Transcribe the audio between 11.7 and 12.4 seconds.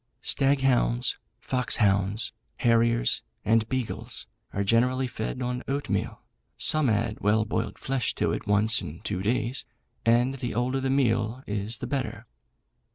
the better.